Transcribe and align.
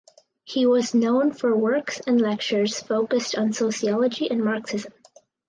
He 0.43 0.65
was 0.65 0.95
known 0.95 1.31
for 1.31 1.55
works 1.55 1.99
and 2.07 2.19
lectures 2.19 2.79
focused 2.79 3.37
on 3.37 3.53
sociology 3.53 4.31
and 4.31 4.43
Marxism. 4.43 4.93